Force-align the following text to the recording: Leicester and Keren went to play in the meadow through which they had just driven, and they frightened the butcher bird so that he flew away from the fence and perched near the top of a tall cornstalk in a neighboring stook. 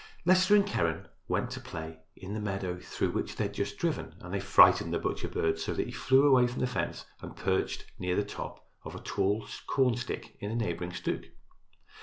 Leicester 0.25 0.55
and 0.55 0.65
Keren 0.65 1.07
went 1.27 1.51
to 1.51 1.59
play 1.59 1.99
in 2.15 2.33
the 2.33 2.39
meadow 2.39 2.79
through 2.79 3.11
which 3.11 3.35
they 3.35 3.43
had 3.43 3.53
just 3.53 3.77
driven, 3.77 4.15
and 4.19 4.33
they 4.33 4.39
frightened 4.39 4.91
the 4.91 4.97
butcher 4.97 5.27
bird 5.27 5.59
so 5.59 5.75
that 5.75 5.85
he 5.85 5.91
flew 5.91 6.25
away 6.25 6.47
from 6.47 6.59
the 6.59 6.65
fence 6.65 7.05
and 7.21 7.35
perched 7.35 7.85
near 7.99 8.15
the 8.15 8.23
top 8.25 8.67
of 8.83 8.95
a 8.95 9.01
tall 9.03 9.45
cornstalk 9.67 10.23
in 10.39 10.49
a 10.49 10.55
neighboring 10.55 10.91
stook. 10.91 11.25